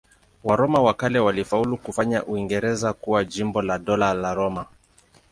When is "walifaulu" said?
1.19-1.77